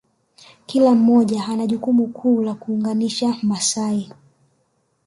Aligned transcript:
kila 0.65 0.95
moja 0.95 1.47
ina 1.53 1.65
jukumu 1.67 2.07
kuu 2.07 2.41
la 2.43 2.53
kuunganisha 2.53 3.35
Maasai 3.43 4.13